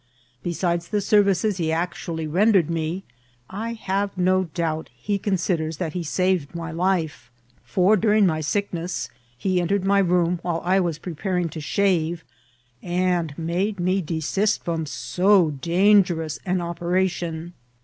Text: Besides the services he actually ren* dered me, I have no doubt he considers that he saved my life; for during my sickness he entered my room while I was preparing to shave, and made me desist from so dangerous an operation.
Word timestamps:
Besides 0.41 0.87
the 0.87 0.99
services 0.99 1.57
he 1.57 1.71
actually 1.71 2.25
ren* 2.25 2.53
dered 2.53 2.69
me, 2.69 3.03
I 3.51 3.73
have 3.73 4.17
no 4.17 4.45
doubt 4.45 4.89
he 4.95 5.19
considers 5.19 5.77
that 5.77 5.93
he 5.93 6.01
saved 6.01 6.55
my 6.55 6.71
life; 6.71 7.29
for 7.63 7.95
during 7.95 8.25
my 8.25 8.41
sickness 8.41 9.09
he 9.37 9.61
entered 9.61 9.85
my 9.85 9.99
room 9.99 10.39
while 10.41 10.63
I 10.65 10.79
was 10.79 10.97
preparing 10.97 11.49
to 11.49 11.61
shave, 11.61 12.25
and 12.81 13.37
made 13.37 13.79
me 13.79 14.01
desist 14.01 14.65
from 14.65 14.87
so 14.87 15.51
dangerous 15.51 16.39
an 16.47 16.61
operation. 16.61 17.53